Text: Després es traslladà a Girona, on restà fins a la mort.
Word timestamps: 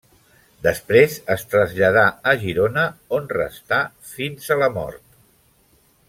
Després 0.67 1.17
es 1.33 1.43
traslladà 1.51 2.05
a 2.31 2.33
Girona, 2.43 2.85
on 3.17 3.29
restà 3.37 3.79
fins 4.13 4.49
a 4.55 4.63
la 4.63 4.71
mort. 4.79 5.05